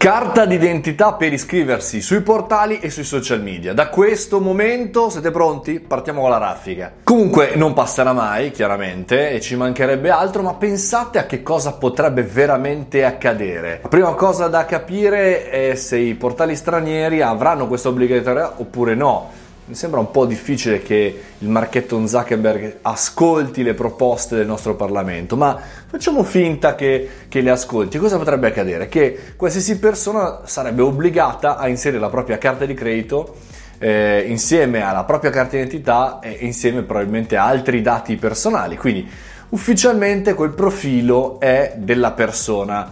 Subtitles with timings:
[0.00, 3.74] Carta d'identità per iscriversi sui portali e sui social media.
[3.74, 5.80] Da questo momento siete pronti?
[5.80, 6.92] Partiamo con la raffica.
[7.02, 12.22] Comunque non passerà mai, chiaramente, e ci mancherebbe altro, ma pensate a che cosa potrebbe
[12.22, 13.80] veramente accadere.
[13.82, 19.46] La prima cosa da capire è se i portali stranieri avranno questa obbligatorietà oppure no
[19.68, 25.36] mi sembra un po' difficile che il marchetto Zuckerberg ascolti le proposte del nostro Parlamento,
[25.36, 27.98] ma facciamo finta che, che, le ascolti.
[27.98, 28.88] Cosa potrebbe accadere?
[28.88, 33.36] Che qualsiasi persona sarebbe obbligata a inserire la propria carta di credito
[33.76, 38.78] eh, insieme alla propria carta di identità e insieme probabilmente a altri dati personali.
[38.78, 39.06] Quindi
[39.50, 42.90] ufficialmente quel profilo è della persona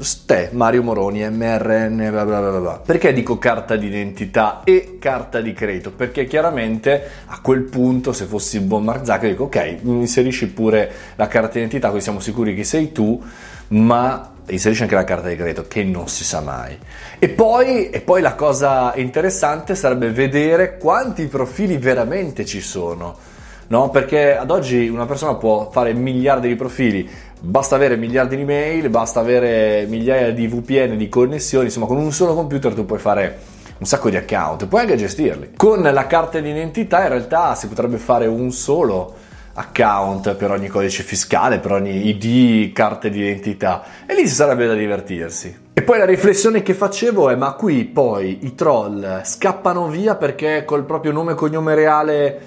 [0.00, 2.82] Ste, Mario Moroni, MRN, bla bla bla bla.
[2.84, 5.90] Perché dico carta d'identità e carta di credito?
[5.90, 11.26] Perché chiaramente a quel punto, se fossi il buon Zuckerberg, dico ok, inserisci pure la
[11.26, 13.20] carta d'identità, così siamo sicuri che sei tu,
[13.68, 16.78] ma inserisci anche la carta di credito, che non si sa mai.
[17.18, 23.36] E poi, e poi la cosa interessante sarebbe vedere quanti profili veramente ci sono.
[23.68, 23.90] No?
[23.90, 27.08] Perché ad oggi una persona può fare miliardi di profili,
[27.40, 32.10] Basta avere miliardi di mail, basta avere migliaia di VPN, di connessioni, insomma con un
[32.10, 33.38] solo computer tu puoi fare
[33.78, 35.52] un sacco di account, puoi anche gestirli.
[35.56, 39.14] Con la carta di identità in realtà si potrebbe fare un solo
[39.54, 44.66] account per ogni codice fiscale, per ogni ID, carte di identità e lì ci sarebbe
[44.66, 45.66] da divertirsi.
[45.72, 50.64] E poi la riflessione che facevo è ma qui poi i troll scappano via perché
[50.64, 52.40] col proprio nome e cognome reale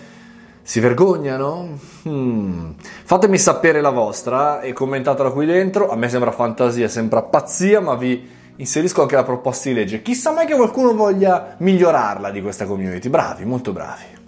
[0.61, 1.77] si vergognano?
[2.03, 2.71] Hmm.
[2.79, 5.89] Fatemi sapere la vostra e commentatela qui dentro.
[5.89, 10.01] A me sembra fantasia, sembra pazzia, ma vi inserisco anche la proposta di legge.
[10.01, 13.09] Chissà mai che qualcuno voglia migliorarla di questa community.
[13.09, 14.19] Bravi, molto bravi.